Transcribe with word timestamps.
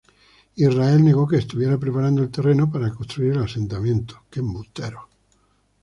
Israel 0.55 1.05
negó 1.05 1.27
que 1.27 1.37
estuviera 1.37 1.77
preparando 1.77 2.23
el 2.23 2.31
terreno 2.31 2.71
para 2.71 2.89
construir 2.91 3.33
el 3.33 3.43
asentamiento. 3.43 4.23